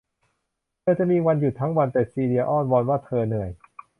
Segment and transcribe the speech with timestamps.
[0.81, 3.49] เธอจะมีวันหยุดทั้งวัน แต่ซีเลียอ้อนวอนว่าเธอเหนื่อย